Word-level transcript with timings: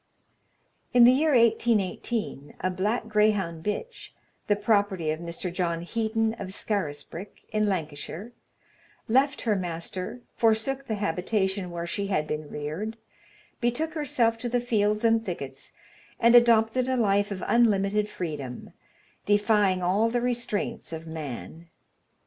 In 0.95 1.03
the 1.03 1.11
year 1.11 1.33
1818, 1.37 2.55
a 2.59 2.71
black 2.71 3.07
greyhound 3.07 3.63
bitch, 3.63 4.09
the 4.47 4.55
property 4.55 5.11
of 5.11 5.19
Mr. 5.19 5.53
John 5.53 5.83
Heaton, 5.83 6.33
of 6.39 6.47
Scarisbrick, 6.55 7.43
in 7.49 7.67
Lancashire, 7.67 8.31
left 9.07 9.41
her 9.41 9.55
master, 9.55 10.21
forsook 10.33 10.87
the 10.87 10.95
habitation 10.95 11.69
where 11.69 11.85
she 11.85 12.07
had 12.07 12.25
been 12.25 12.49
reared, 12.49 12.97
betook 13.59 13.93
herself 13.93 14.39
to 14.39 14.49
the 14.49 14.59
fields 14.59 15.03
and 15.05 15.23
thickets, 15.23 15.71
and 16.19 16.33
adopted 16.33 16.89
a 16.89 16.97
life 16.97 17.29
of 17.29 17.43
unlimited 17.45 18.09
freedom, 18.09 18.73
defying 19.27 19.83
all 19.83 20.09
the 20.09 20.19
restraints 20.19 20.91
of 20.91 21.05
man. 21.05 21.69